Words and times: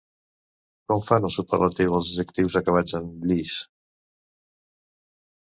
Com 0.91 1.01
fan 1.09 1.27
el 1.27 1.33
superlatiu 1.35 1.93
els 1.99 2.09
adjectius 2.15 2.57
acabats 2.63 2.97
en 3.01 3.13
-ilis? 3.13 3.59